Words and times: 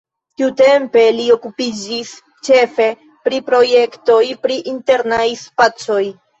Tiutempe 0.41 1.03
li 1.17 1.25
okupiĝis 1.35 2.15
ĉefe 2.49 2.89
pri 3.29 3.43
projektoj 3.53 4.21
pri 4.47 4.61
internaj 4.77 5.25
spacoj. 5.47 6.05